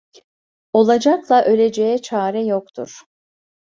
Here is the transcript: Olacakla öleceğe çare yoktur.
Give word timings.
Olacakla 0.73 1.43
öleceğe 1.43 2.01
çare 2.01 2.43
yoktur. 2.43 2.99